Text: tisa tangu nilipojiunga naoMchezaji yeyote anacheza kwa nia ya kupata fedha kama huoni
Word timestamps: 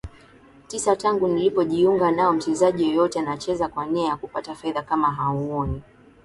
tisa 0.67 0.95
tangu 0.95 1.27
nilipojiunga 1.27 2.11
naoMchezaji 2.11 2.83
yeyote 2.83 3.19
anacheza 3.19 3.67
kwa 3.67 3.85
nia 3.85 4.07
ya 4.07 4.17
kupata 4.17 4.55
fedha 4.55 4.81
kama 4.81 5.07
huoni 5.09 5.81